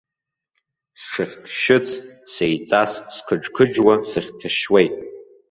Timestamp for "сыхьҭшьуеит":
4.09-4.95